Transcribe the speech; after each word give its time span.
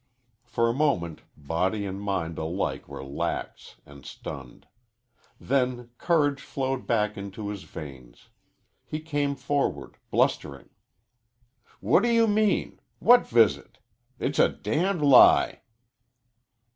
For 0.45 0.67
a 0.67 0.73
moment 0.73 1.21
body 1.37 1.85
and 1.85 2.01
mind 2.01 2.39
alike 2.39 2.87
were 2.87 3.03
lax 3.05 3.75
and 3.85 4.03
stunned. 4.03 4.65
Then 5.39 5.91
courage 5.99 6.41
flowed 6.41 6.87
back 6.87 7.17
into 7.17 7.49
his 7.49 7.65
veins. 7.65 8.29
He 8.83 8.99
came 8.99 9.35
forward, 9.35 9.97
blustering. 10.09 10.69
"What 11.81 12.01
do 12.01 12.09
you 12.09 12.25
mean? 12.25 12.79
What 12.97 13.27
visit? 13.27 13.77
It's 14.17 14.39
a 14.39 14.49
damned 14.49 15.03
lie." 15.03 15.61